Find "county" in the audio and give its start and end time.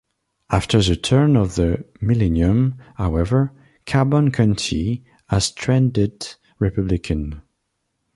4.31-5.05